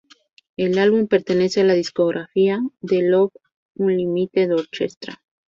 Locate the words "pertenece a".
1.05-1.63